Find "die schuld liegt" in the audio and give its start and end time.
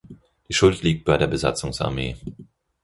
0.49-1.05